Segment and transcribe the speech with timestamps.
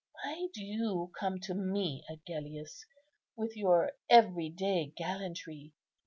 [0.23, 2.87] Why do you come to me, Agellius,
[3.35, 5.73] with your every day gallantry.